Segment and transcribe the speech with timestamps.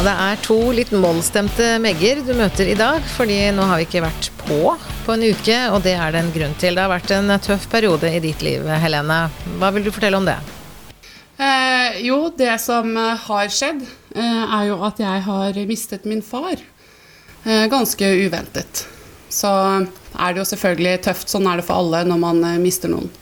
[0.00, 3.84] Ja, det er to litt mollstemte Megger du møter i dag, fordi nå har vi
[3.84, 4.70] ikke vært på
[5.04, 6.78] på en uke, og det er det en grunn til.
[6.78, 9.18] Det har vært en tøff periode i ditt liv, Helene.
[9.60, 10.38] Hva vil du fortelle om det?
[11.36, 13.84] Eh, jo, det som eh, har skjedd,
[14.16, 16.56] eh, er jo at jeg har mistet min far.
[17.44, 18.86] Eh, ganske uventet.
[19.28, 21.28] Så er det jo selvfølgelig tøft.
[21.28, 23.12] Sånn er det for alle når man eh, mister noen.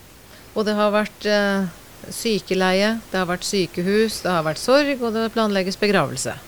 [0.55, 1.67] Og det har vært eh,
[2.07, 6.45] sykeleie, det har vært sykehus, det har vært sorg, og det planlegges begravelse.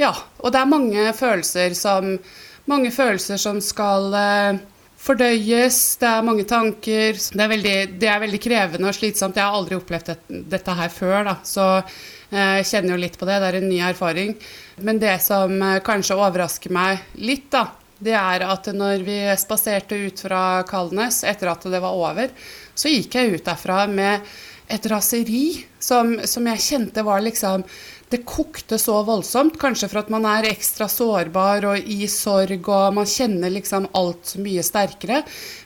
[0.00, 0.10] Ja,
[0.42, 2.16] og det er mange følelser som,
[2.70, 4.62] mange følelser som skal eh,
[5.04, 5.78] fordøyes.
[6.00, 7.14] Det er mange tanker.
[7.14, 9.38] Det er, veldig, det er veldig krevende og slitsomt.
[9.38, 10.18] Jeg har aldri opplevd det,
[10.56, 11.36] dette her før, da.
[11.46, 13.38] så eh, jeg kjenner jo litt på det.
[13.38, 14.34] Det er en ny erfaring.
[14.82, 17.68] Men det som eh, kanskje overrasker meg litt, da,
[18.04, 22.34] det er at når vi spaserte ut fra Kalnes etter at det var over,
[22.74, 24.26] så gikk jeg ut derfra med
[24.74, 27.62] et raseri som, som jeg kjente var liksom
[28.14, 32.94] det kokte så voldsomt, kanskje for at man er ekstra sårbar og i sorg, og
[32.94, 35.24] man kjenner liksom alt mye sterkere.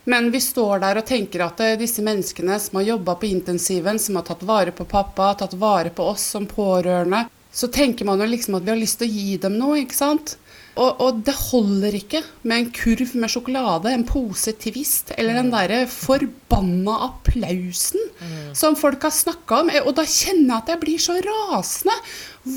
[0.09, 4.00] Men vi står der og tenker at eh, disse menneskene som har jobba på intensiven,
[4.00, 8.25] som har tatt vare på pappa, tatt vare på oss som pårørende, så tenker man
[8.25, 10.39] jo liksom at vi har lyst til å gi dem noe, ikke sant?
[10.79, 15.51] Og, og, det holder ikke med en kurv med sjokolade, en pose Twist, eller den
[15.51, 18.55] derre forbanna applausen mm.
[18.59, 19.73] som folk har snakka om.
[19.84, 21.97] Og da kjenner jeg at jeg blir så rasende.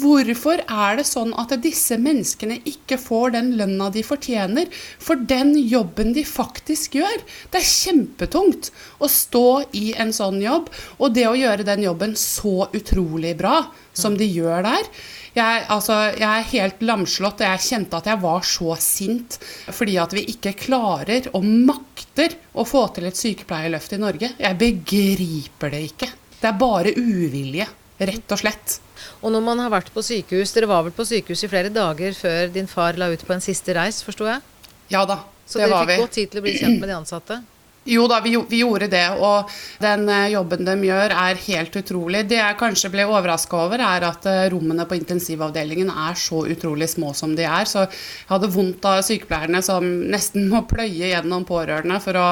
[0.01, 4.69] Hvorfor er det sånn at disse menneskene ikke får den lønna de fortjener
[5.01, 7.17] for den jobben de faktisk gjør?
[7.51, 8.69] Det er kjempetungt
[9.01, 10.69] å stå i en sånn jobb,
[11.01, 13.65] og det å gjøre den jobben så utrolig bra
[13.97, 14.87] som de gjør der.
[15.31, 19.37] Jeg, altså, jeg, er helt lamslått, og jeg kjente at jeg var så sint
[19.71, 24.31] fordi at vi ikke klarer og makter å få til et sykepleierløft i Norge.
[24.35, 26.09] Jeg begriper det ikke.
[26.41, 27.67] Det er bare uvilje,
[28.01, 28.79] rett og slett.
[29.21, 32.15] Og når man har vært på sykehus, Dere var vel på sykehus i flere dager
[32.17, 34.43] før din far la ut på en siste reis, forsto jeg?
[34.91, 35.47] Ja da, det var vi.
[35.53, 37.39] Så dere fikk god tid til å bli kjent med de ansatte?
[37.83, 39.49] Jo da, vi, vi, gjorde det, og
[39.81, 42.19] den eh, jobben de gjør er helt utrolig.
[42.29, 46.91] Det jeg kanskje ble overraska over, er at eh, rommene på intensivavdelingen er så utrolig
[46.91, 47.65] små som de er.
[47.65, 52.27] Så jeg hadde vondt av sykepleierne som nesten må pløye gjennom pårørende for å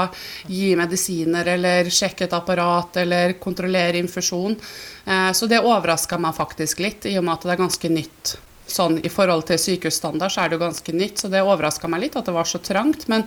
[0.46, 4.54] gi medisiner eller sjekke et apparat eller kontrollere infusjon.
[4.54, 8.36] Eh, så det overraska meg faktisk litt, i og med at det er ganske nytt
[8.74, 11.22] sånn i forhold til sykehusstandard, så er det jo ganske nytt.
[11.22, 13.08] Så det overraska meg litt at det var så trangt.
[13.12, 13.26] Men,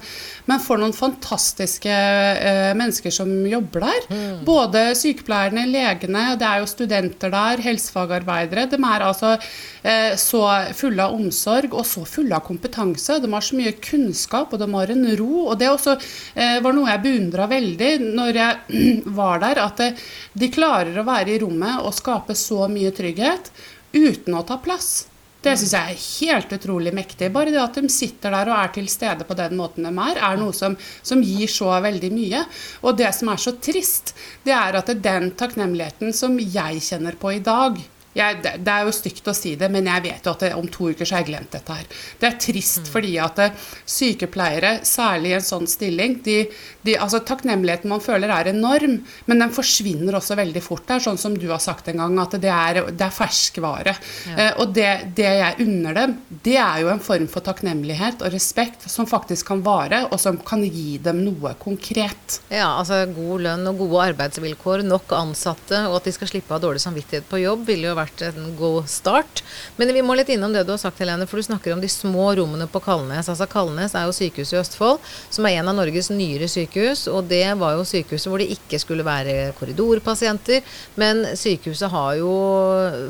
[0.48, 4.08] men for noen fantastiske eh, mennesker som jobber der.
[4.12, 4.42] Mm.
[4.48, 8.69] Både sykepleierne, legene, det er jo studenter der, helsefagarbeidere.
[8.72, 10.44] De er altså eh, så
[10.78, 13.20] fulle av omsorg og så fulle av kompetanse.
[13.22, 15.47] De har så mye kunnskap, og de har en ro.
[15.48, 18.82] Og det også eh, var noe jeg beundra veldig når jeg
[19.20, 23.53] var der, at eh, de klarer å være i rommet og skape så mye trygghet
[23.92, 25.12] uten å ta plass.
[25.42, 27.32] Det syns jeg er helt utrolig mektig.
[27.34, 30.20] Bare det at de sitter der og er til stede på den måten de er,
[30.22, 32.44] er noe som, som gir så veldig mye.
[32.86, 34.14] Og det som er så trist,
[34.47, 37.80] det er at det er den takknemligheten som jeg kjenner på i dag,
[38.12, 40.50] jeg, det, det, er jo stygt å si det, men jeg vet jo at det,
[40.59, 41.87] om to uker så har jeg glemt dette her.
[42.21, 42.91] Det er trist mm.
[42.93, 46.37] fordi at det, eh, sykepleiere, særlig i en sånn stilling de,
[46.84, 50.84] de, altså Takknemligheten man føler er enorm, men den forsvinner også veldig fort.
[50.89, 53.97] Det er sånn som du har sagt en gang, at det er, det er ferskvare.
[54.28, 54.37] Ja.
[54.37, 54.91] Eh, og det,
[55.22, 59.65] jeg unner dem, det er jo en form for takknemlighet og respekt som faktisk kan
[59.65, 62.43] vare, og som kan gi dem noe konkret.
[62.53, 66.59] Ja, altså god lønn og gode arbeidsvilkår, nok ansatte, og at de skal slippe å
[66.59, 69.43] ha dårlig samvittighet på jobb, vil jo være vært en god start.
[69.79, 71.91] Men vi må litt innom det du har sagt, Helene, for du snakker om de
[71.91, 73.31] små rommene på Kalnes.
[73.33, 75.01] Altså Kalnes er jo sykehuset i Østfold,
[75.33, 77.07] som er en av Norges nyere sykehus.
[77.13, 80.63] Og det var jo sykehuset hvor det ikke skulle være korridorpasienter.
[81.01, 82.33] Men sykehuset har jo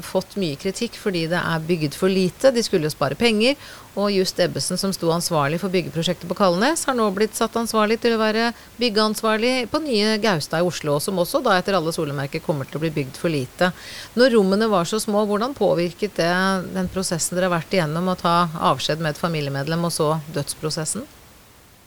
[0.07, 2.53] fått mye kritikk fordi det er bygd for lite.
[2.55, 3.57] De skulle jo spare penger.
[3.93, 7.99] Og Just Ebbesen, som sto ansvarlig for byggeprosjektet på Kalnes, har nå blitt satt ansvarlig
[8.01, 8.49] til å være
[8.81, 12.85] byggeansvarlig på nye Gaustad i Oslo, som også da etter alle solemerker kommer til å
[12.87, 13.69] bli bygd for lite.
[14.17, 16.33] Når rommene var så små, hvordan påvirket det
[16.73, 18.37] den prosessen dere har vært igjennom, å ta
[18.73, 21.05] avskjed med et familiemedlem, og så dødsprosessen?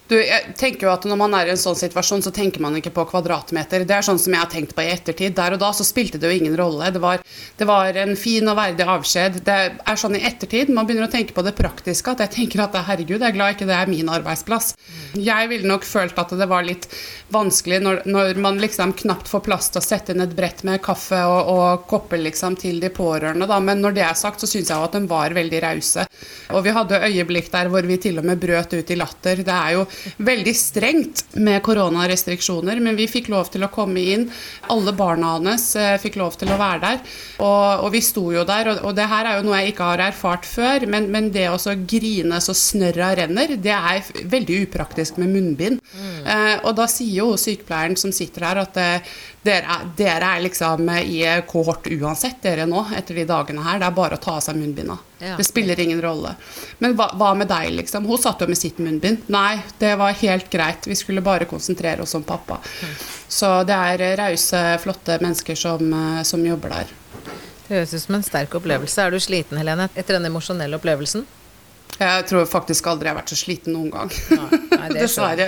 [0.06, 2.76] Du, jeg tenker jo at Når man er i en sånn situasjon, så tenker man
[2.78, 3.88] ikke på kvadratmeter.
[3.90, 5.34] Det er sånn som jeg har tenkt på i ettertid.
[5.38, 6.92] Der og da så spilte det jo ingen rolle.
[6.94, 7.24] Det var,
[7.58, 9.40] det var en fin og verdig avskjed.
[9.48, 12.14] Det er sånn i ettertid man begynner å tenke på det praktiske.
[12.14, 14.76] At jeg tenker at herregud, jeg er glad ikke det er min arbeidsplass.
[15.18, 16.86] Jeg ville nok følt at det var litt
[17.34, 20.84] vanskelig når, når man liksom knapt får plass til å sette inn et brett med
[20.86, 23.50] kaffe og, og kopper liksom til de pårørende.
[23.50, 23.58] Da.
[23.64, 26.06] Men når det er sagt, så syns jeg jo at de var veldig rause.
[26.54, 29.42] Og vi hadde øyeblikk der hvor vi til og med brøt ut i latter.
[29.46, 29.86] Det er jo
[30.28, 34.28] veldig strengt med koronarestriksjoner, men vi fikk lov til å komme inn.
[34.74, 37.02] Alle barna hans eh, fikk lov til å være der.
[37.40, 39.90] Og, og vi sto jo der, og, og, det her er jo noe jeg ikke
[39.92, 41.60] har erfart før, men, men det å
[41.90, 45.82] grine så snørra renner, det er veldig upraktisk med munnbind.
[45.96, 46.20] Mm.
[46.36, 49.16] Eh, og da sier jo sykepleieren som sitter her at eh,
[49.46, 51.20] dere, dere, er liksom i
[51.50, 53.82] kohort uansett, dere nå, etter de dagene her.
[53.82, 54.98] Det er bare å ta av seg munnbinda.
[55.20, 55.38] Ja.
[55.38, 56.36] Det spiller ingen rolle.
[56.84, 58.06] Men hva, hva, med deg, liksom?
[58.06, 59.30] Hun satt jo med sitt munnbind.
[59.32, 60.88] Nei, det var helt greit.
[60.88, 62.60] Vi skulle bare konsentrere oss om pappa.
[62.84, 62.98] Mm.
[63.28, 66.94] Så det er rause, flotte mennesker som, eh, som jobber der.
[67.68, 69.02] Det høres ut som en sterk opplevelse.
[69.02, 71.26] Er du sliten, Helene, etter den emosjonelle opplevelsen?
[71.96, 74.10] Jeg tror faktisk aldri jeg har vært så sliten noen gang.
[74.36, 75.48] Nei, nei, Dessverre.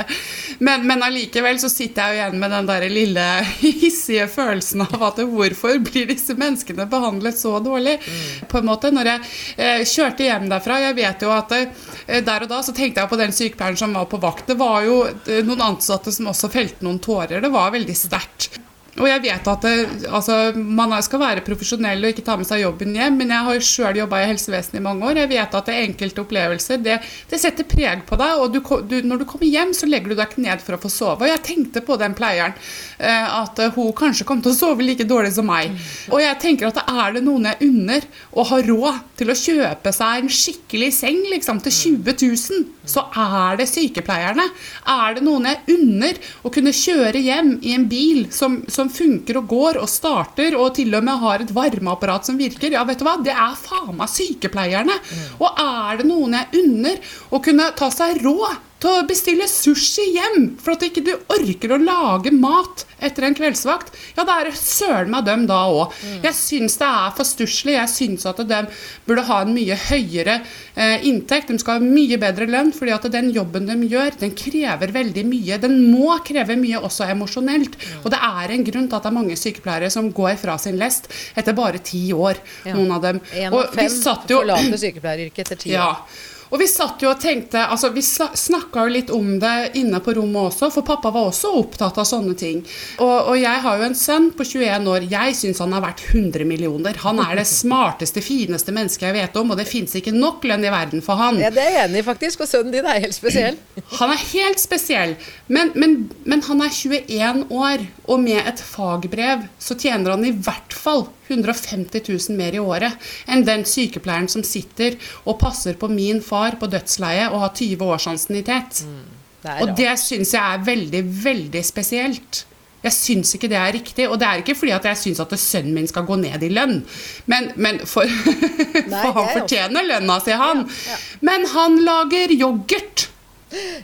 [0.64, 3.26] Men, men allikevel så sitter jeg jo igjen med den der lille
[3.84, 7.98] hissige følelsen av at hvorfor blir disse menneskene behandlet så dårlig?
[8.00, 8.48] Mm.
[8.48, 9.26] På en måte, Når jeg
[9.58, 13.12] eh, kjørte hjem derfra Jeg vet jo at eh, der og da så tenkte jeg
[13.12, 14.48] på den sykepleieren som var på vakt.
[14.48, 17.44] Det var jo eh, noen ansatte som også felte noen tårer.
[17.44, 18.62] Det var veldig sterkt.
[18.98, 19.74] Og jeg vet at det,
[20.10, 23.66] altså, man skal være profesjonell og ikke ta med seg jobben hjem, men jeg har
[23.68, 25.20] sjøl jobba i helsevesenet i mange år.
[25.22, 26.98] Jeg vet at det enkelte opplevelser det,
[27.30, 28.42] det setter preg på deg.
[28.42, 28.60] og du,
[28.90, 31.26] du, Når du kommer hjem, så legger du deg ikke ned for å få sove.
[31.26, 32.58] Og jeg tenkte på den pleieren,
[32.98, 35.78] eh, at hun kanskje kom til å sove like dårlig som meg.
[36.10, 39.94] Og jeg tenker at er det noen jeg unner å ha råd til å kjøpe
[39.94, 44.46] seg en skikkelig seng liksom, til 20 000, så er det sykepleierne.
[44.90, 48.94] Er det noen jeg unner å kunne kjøre hjem i en bil som, som som
[48.96, 52.86] funker og går og starter, og til og med har et varmeapparat som virker, ja,
[52.88, 54.96] vet du hva, det er faen meg sykepleierne.
[54.96, 55.28] Mm.
[55.42, 60.12] Og er det noen jeg unner å kunne ta seg råd til å bestille sushi
[60.16, 64.50] hjem for at ikke du orker å lage mat etter en kveldsvakt, ja, da er
[64.50, 65.94] det søren meg dem da òg.
[66.02, 66.20] Mm.
[66.26, 67.76] Jeg syns det er for stusslig.
[67.76, 68.62] Jeg syns at de
[69.06, 71.52] burde ha en mye høyere eh, inntekt.
[71.52, 75.26] De skal ha mye bedre lønn, fordi at den jobben de gjør, den krever veldig
[75.30, 75.60] mye.
[75.62, 77.78] Den må kreve mye også emosjonelt.
[77.78, 78.00] Mm.
[78.04, 80.80] Og det er en grunn til at det er mange sykepleiere som går fra sin
[80.82, 82.42] lest etter bare ti år.
[82.66, 82.74] Ja.
[82.78, 83.22] Noen av dem.
[83.38, 85.86] En av fem forlater sykepleieryrket etter ti år.
[85.86, 86.34] Ja.
[86.52, 90.14] Og vi satt jo og tenkte, altså vi snakka jo litt om det inne på
[90.18, 92.62] rommet også, for pappa var også opptatt av sånne ting.
[93.04, 95.08] Og, og jeg har jo en sønn på 21 år.
[95.12, 97.00] Jeg syns han er verdt 100 millioner.
[97.04, 100.66] Han er det smarteste, fineste mennesket jeg vet om, og det fins ikke nok lønn
[100.68, 101.42] i verden for han.
[101.42, 103.60] Ja, Det er jeg enig i, faktisk, Og sønnen din er helt spesiell.
[104.00, 105.14] Han er helt spesiell,
[105.52, 105.94] men, men,
[106.28, 111.06] men han er 21 år, og med et fagbrev så tjener han i hvert fall
[111.28, 116.60] 150 000 mer i året enn den sykepleieren som sitter og passer på min far
[116.60, 118.84] på dødsleiet og har 20 års ansiennitet.
[118.88, 119.18] Mm,
[119.62, 122.46] og det syns jeg er veldig, veldig spesielt.
[122.84, 124.08] Jeg syns ikke det er riktig.
[124.08, 126.52] Og det er ikke fordi at jeg syns at sønnen min skal gå ned i
[126.54, 126.80] lønn.
[127.26, 128.08] Men, men for,
[129.02, 130.66] for han fortjener lønna si, han.
[130.68, 131.00] Ja, ja.
[131.28, 133.08] Men han lager yoghurt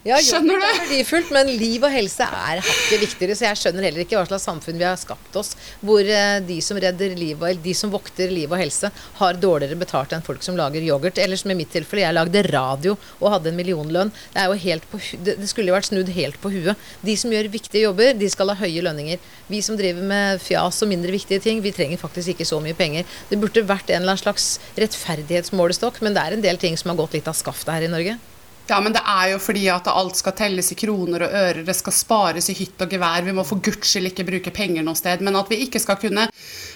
[0.03, 0.63] ja, skjønner du?
[0.63, 3.35] Det er verdifullt, men liv og helse er hakket viktigere.
[3.37, 6.57] Så jeg skjønner heller ikke hva slags samfunn vi har skapt oss, hvor eh, de
[6.65, 10.43] som redder liv og de som vokter liv og helse, har dårligere betalt enn folk
[10.43, 11.21] som lager yoghurt.
[11.23, 14.11] Eller som i mitt tilfelle, jeg lagde radio og hadde en millionlønn.
[14.33, 16.91] Det, er jo helt på, det skulle jo vært snudd helt på huet.
[17.05, 19.23] De som gjør viktige jobber, de skal ha høye lønninger.
[19.47, 22.75] Vi som driver med fjas og mindre viktige ting, vi trenger faktisk ikke så mye
[22.77, 23.07] penger.
[23.31, 26.91] Det burde vært en eller annen slags rettferdighetsmålestokk, men det er en del ting som
[26.91, 28.19] har gått litt av skaftet her i Norge.
[28.67, 31.75] Ja, men det er jo fordi at alt skal telles i kroner og øre, det
[31.75, 33.25] skal spares i hytt og gevær.
[33.25, 35.19] Vi må for guds skyld ikke bruke penger noe sted.
[35.25, 36.29] Men at vi ikke skal kunne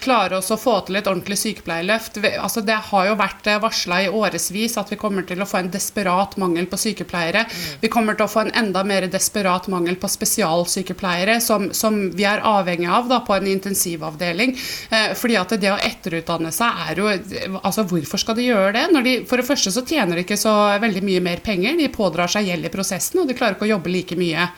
[0.04, 4.00] klare oss å få til et ordentlig sykepleierløft altså Det har jo vært eh, varsla
[4.04, 7.44] i årevis at vi kommer til å få en desperat mangel på sykepleiere.
[7.48, 7.80] Mm.
[7.82, 12.26] Vi kommer til å få en enda mer desperat mangel på spesialsykepleiere, som, som vi
[12.28, 14.54] er avhengig av da, på en intensivavdeling.
[14.90, 19.02] Eh, fordi at det å etterutdanne seg er jo Altså, hvorfor skal de gjøre det?
[19.04, 22.30] De, for det første så tjener de ikke så veldig mye mer penger de pådrar
[22.32, 24.48] seg gjeld i prosessen, og de klarer ikke å jobbe like mye.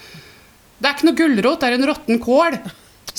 [0.81, 2.57] Det er ikke noe gulrot, det er en råtten kål.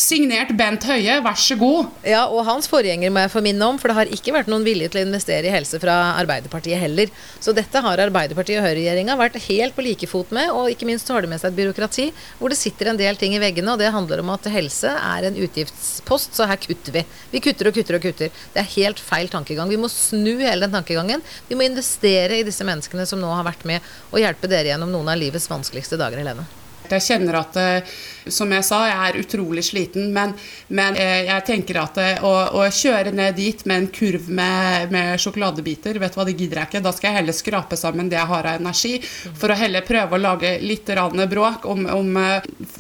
[0.02, 1.92] Signert Bent Høie, vær så god.
[2.08, 4.64] Ja, og hans forgjenger må jeg få minne om, for det har ikke vært noen
[4.66, 7.12] vilje til å investere i helse fra Arbeiderpartiet heller.
[7.38, 11.12] Så dette har Arbeiderpartiet og Høyre-regjeringa vært helt på like fot med, og ikke minst
[11.14, 12.08] har de med seg et byråkrati
[12.40, 15.28] hvor det sitter en del ting i veggene, og det handler om at helse er
[15.30, 17.04] en utgiftspost, så her kutter vi.
[17.36, 18.34] Vi kutter og kutter og kutter.
[18.56, 19.70] Det er helt feil tankegang.
[19.70, 21.22] Vi må snu hele den tankegangen.
[21.52, 24.98] Vi må investere i disse menneskene som nå har vært med og hjelpe dere gjennom
[24.98, 26.48] noen av livets vanskeligste dager, Helene.
[26.90, 27.92] Jeg kjenner at eh,
[28.30, 30.34] som jeg sa, jeg er utrolig sliten, men,
[30.70, 34.92] men eh, jeg tenker at eh, å, å, kjøre ned dit med en kurv med,
[34.94, 36.84] med, sjokoladebiter, vet du hva, det gidder jeg ikke.
[36.86, 40.18] Da skal jeg heller skrape sammen det jeg har av energi, for å heller prøve
[40.18, 40.90] å lage litt
[41.32, 42.18] bråk om, om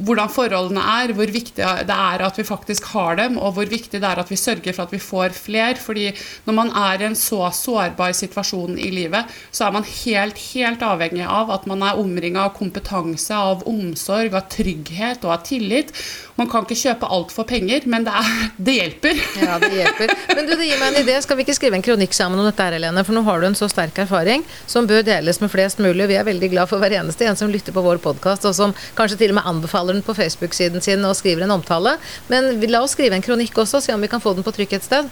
[0.02, 4.02] hvordan forholdene er, hvor viktig det er at vi faktisk har dem, og hvor viktig
[4.02, 5.80] det er at vi sørger for at vi får fler.
[5.82, 6.10] fordi
[6.46, 10.84] når man er i en så sårbar situasjon i livet, så er man helt, helt
[10.86, 15.92] avhengig av at man er omringa av kompetanse, av omsorg, av trygghet og av tillit.
[16.40, 19.22] Man kan ikke kjøpe alt for penger, men det, er, det, hjelper.
[19.42, 20.14] Ja, det hjelper.
[20.36, 21.18] Men du, det gir meg en idé.
[21.24, 23.06] Skal vi ikke skrive en kronikk sammen om dette her, Helene?
[23.08, 26.10] For nå har du en så sterk erfaring som bør deles med flest mulig.
[26.12, 28.76] Vi er veldig glad for hver eneste en som lytter på vår podkast, og som
[28.98, 31.98] kanskje til og med anbefaler den på Facebook-siden sin og skriver en omtale.
[32.32, 34.80] Men la oss skrive en kronikk også, se om vi kan få den på trykk
[34.80, 35.12] et sted.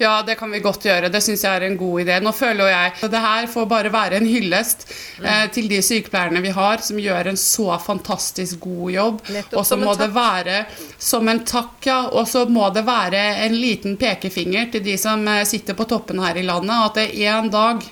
[0.00, 1.10] Ja, det kan vi godt gjøre.
[1.12, 2.14] Det syns jeg er en god idé.
[2.24, 4.86] Nå føler jeg at det her får bare være en hyllest
[5.20, 9.20] eh, til de sykepleierne vi har, som gjør en så fantastisk god jobb.
[9.52, 10.62] Og så må det være
[10.96, 11.98] som en takk, ja.
[12.16, 16.24] Og så må det være en liten pekefinger til de som eh, sitter på toppen
[16.24, 17.84] her i landet, at det er en dag,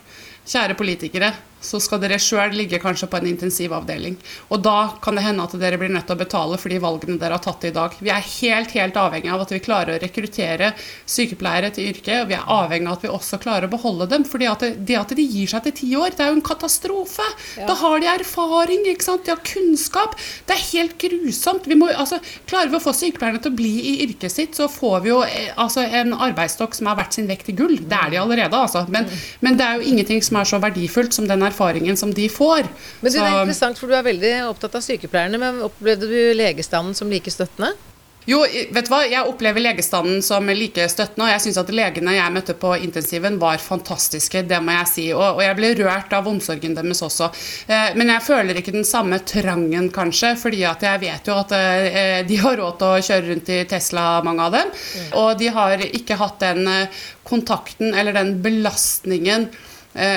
[0.49, 4.19] kjære politikere, så skal dere sjøl ligge kanskje på en intensivavdeling.
[4.55, 7.19] Og da kan det hende at dere blir nødt til å betale for de valgene
[7.21, 7.97] dere har tatt i dag.
[7.99, 10.73] Vi er helt helt avhengig av at vi klarer å rekruttere
[11.09, 14.27] sykepleiere til yrket, og vi er avhengig av at vi også klarer å beholde dem.
[14.29, 17.27] For det, det at de gir seg til ti år, det er jo en katastrofe.
[17.59, 17.69] Ja.
[17.71, 19.27] Da har de erfaring, ikke sant?
[19.27, 20.17] de har kunnskap.
[20.47, 21.67] Det er helt grusomt.
[21.69, 24.69] Vi må, altså, klarer vi å få sykepleierne til å bli i yrket sitt, så
[24.71, 27.77] får vi jo eh, altså, en arbeidsstokk som er verdt sin vekt i gull.
[27.89, 28.85] Det er de allerede, altså.
[28.93, 29.27] Men, mm.
[29.45, 32.69] men det er jo ingenting som er så verdifullt som den erfaringen som de får.
[33.01, 35.41] Men du, Det er interessant, for du er veldig opptatt av sykepleierne.
[35.41, 37.75] Men opplevde du legestanden som like støttende?
[38.29, 38.99] Jo, vet du hva?
[39.09, 41.25] jeg opplever legestanden som like støttende.
[41.25, 44.43] Og jeg syns at legene jeg møtte på intensiven, var fantastiske.
[44.51, 45.07] Det må jeg si.
[45.15, 47.31] Og, og jeg ble rørt av omsorgen deres også.
[47.73, 50.35] Eh, men jeg føler ikke den samme trangen, kanskje.
[50.37, 53.63] fordi at jeg vet jo at eh, de har råd til å kjøre rundt i
[53.71, 54.77] Tesla, mange av dem.
[54.77, 55.09] Mm.
[55.23, 59.68] Og de har ikke hatt den eh, kontakten eller den belastningen Eh,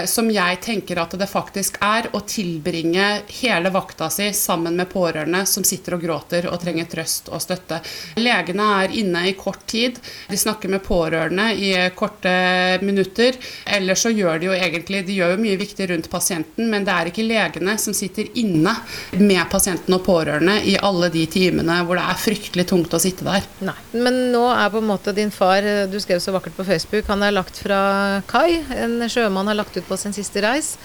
[0.06, 3.06] som jeg tenker at det faktisk er, å tilbringe
[3.42, 7.80] hele vakta si sammen med pårørende som sitter og gråter og trenger trøst og støtte.
[8.20, 9.98] Legene er inne i kort tid.
[10.30, 12.34] De snakker med pårørende i korte
[12.82, 13.38] minutter.
[13.66, 16.94] Eller så gjør de jo egentlig De gjør jo mye viktig rundt pasienten, men det
[16.94, 18.76] er ikke legene som sitter inne
[19.18, 23.26] med pasienten og pårørende i alle de timene hvor det er fryktelig tungt å sitte
[23.28, 23.46] der.
[23.66, 27.08] Nei, Men nå er på en måte din far, du skrev så vakkert på Facebook,
[27.10, 28.62] han er lagt fra kai.
[28.76, 30.76] En sjømann har lagt lagt ut på sin siste reis.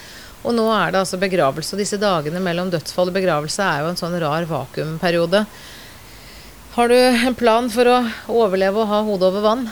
[0.45, 1.73] Og nå er det altså begravelse.
[1.75, 5.43] Og disse dagene mellom dødsfall og begravelse er jo en sånn rar vakuumperiode.
[6.77, 7.97] Har du en plan for å
[8.29, 9.67] overleve og ha hodet over vann?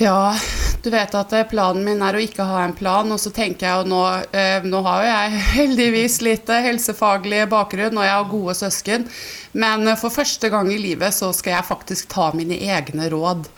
[0.00, 0.36] Ja,
[0.82, 3.10] du vet at eh, planen min er å ikke ha en plan.
[3.12, 4.00] Og så tenker jeg, jo nå,
[4.32, 9.06] eh, nå har jo jeg heldigvis litt eh, helsefaglig bakgrunn, og jeg har gode søsken.
[9.52, 13.48] Men for første gang i livet så skal jeg faktisk ta mine egne råd.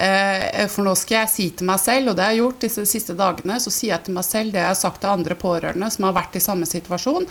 [0.00, 2.86] Eh, for nå skal jeg si til meg selv, og det har jeg gjort disse
[2.88, 5.90] siste dagene, så sier jeg til meg selv det jeg har sagt til andre pårørende
[5.92, 7.28] som har vært i samme situasjon,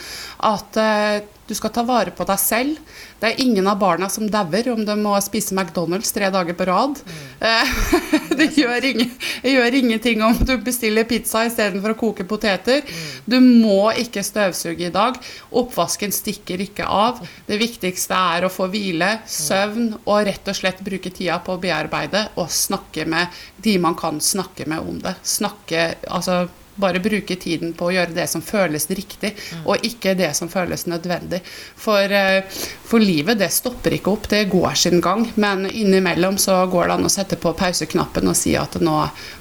[0.51, 2.77] at eh, du skal ta vare på deg selv.
[3.19, 6.69] Det er ingen av barna som dauer om de må spise McDonald's tre dager på
[6.69, 7.01] rad.
[7.01, 8.29] Mm.
[8.41, 9.13] det, gjør ingen,
[9.53, 12.83] gjør ingenting om du bestiller pizza istedenfor å koke poteter.
[12.83, 13.07] Mm.
[13.25, 15.17] Du må ikke støvsuge i dag.
[15.51, 17.21] Oppvasken stikker ikke av.
[17.47, 21.55] Det viktigste viktigste er å få hvile, søvn og rett og slett bruke tida på
[21.55, 23.27] å bearbeide og snakke med
[23.61, 25.15] de man kan snakke med om det.
[25.23, 29.65] Snakke, altså bare bruke tiden på å gjøre det som føles riktig, mm.
[29.65, 31.41] og ikke det som føles nødvendig.
[31.75, 32.43] For, eh,
[32.87, 35.27] for, livet, det stopper ikke opp, det går sin gang.
[35.35, 38.97] Men innimellom så går det an å sette på pauseknappen og si at nå,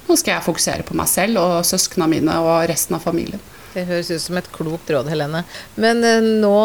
[0.07, 3.41] nå skal jeg fokusere på meg selv og søsknene mine og resten av familien.
[3.71, 5.43] Det høres ut som et klokt råd, Helene.
[5.79, 6.55] Men eh, nå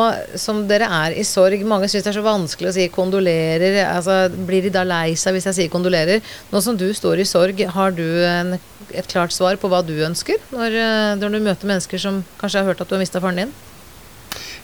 [0.40, 3.78] som dere er i sorg, mange syns det er så vanskelig å si kondolerer.
[3.86, 6.24] Altså, blir de da lei seg hvis jeg sier kondolerer?
[6.50, 8.56] Nå som du står i sorg, har du en,
[8.90, 12.62] et klart svar på hva du ønsker når, eh, når du møter mennesker som kanskje
[12.62, 13.56] har hørt at du har mista faren din?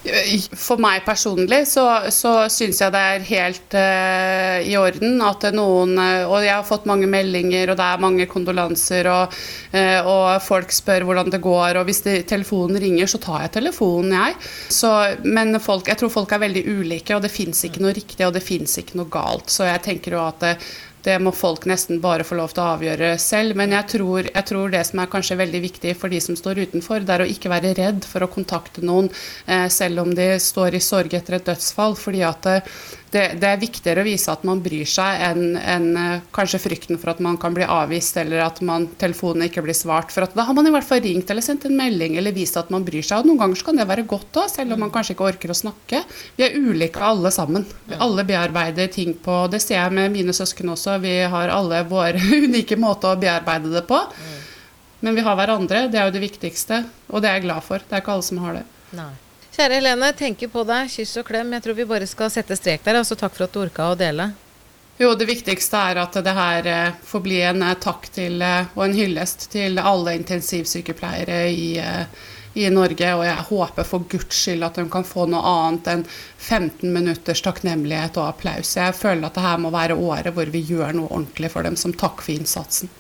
[0.02, 5.94] For meg personlig så, så syns jeg det er helt uh, i orden at noen
[5.94, 9.37] uh, Og jeg har fått mange meldinger, og det er mange kondolanser, og,
[9.76, 13.54] uh, og folk spør hvordan det går, og hvis de, telefonen ringer, så tar jeg
[13.61, 14.38] telefonen, jeg.
[14.75, 14.90] Så,
[15.23, 18.35] men folk, jeg tror folk er veldig ulike, og det fins ikke noe riktig, og
[18.35, 19.54] det fins ikke noe galt.
[19.54, 20.49] Så jeg tenker jo at
[21.02, 23.56] det må folk nesten bare få lov til å avgjøre selv.
[23.59, 26.62] Men jeg tror, jeg tror, det som er kanskje veldig viktig for de som står
[26.66, 29.11] utenfor, det er å ikke være redd for å kontakte noen,
[29.47, 31.97] eh, selv om de står i sorg etter et dødsfall.
[31.99, 32.62] fordi at eh,
[33.12, 36.99] det, det, er viktigere å vise at man bryr seg, enn en, eh, kanskje frykten
[37.00, 40.12] for at man kan bli avvist, eller at man, telefonen ikke blir svart.
[40.14, 42.71] For da har man i hvert fall ringt eller sendt en melding eller vist at
[42.73, 43.21] man bryr seg.
[43.21, 45.59] Og noen ganger kan det være godt òg, selv om man kanskje ikke orker å
[45.59, 46.00] snakke.
[46.38, 47.66] Vi er ulike alle sammen.
[47.99, 50.97] Alle bearbeider ting på Det ser jeg med mine søsken også.
[51.02, 52.16] Vi har alle vår
[52.47, 54.00] unike måte å bearbeide det på.
[55.02, 56.85] Men vi har hverandre, det er jo det viktigste.
[57.11, 57.83] Og det er jeg glad for.
[57.85, 58.64] Det er ikke alle som har det.
[58.97, 59.12] Nei.
[59.52, 60.88] Kjære Helene, tenker på deg.
[60.88, 61.50] Kyss og klem.
[61.52, 62.97] Jeg tror vi bare skal sette strek der.
[63.02, 64.30] Altså, takk for at du orka å dele.
[64.97, 68.71] Jo, det viktigste er at det her eh, får bli en eh, takk til eh,
[68.73, 71.68] og en hyllest til alle intensivsykepleiere i,
[72.54, 73.12] i Norge.
[73.18, 77.44] Og jeg håper for guds skyld at de kan få noe annet enn 15 minutters
[77.44, 78.73] takknemlighet og applaus.
[78.80, 81.76] Jeg føler at det her må være året hvor vi gjør noe ordentlig for dem
[81.76, 82.92] som takk for innsatsen.